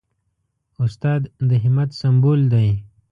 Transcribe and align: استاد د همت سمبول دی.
استاد 0.83 1.21
د 1.49 1.51
همت 1.63 1.89
سمبول 2.01 2.41
دی. 2.53 2.69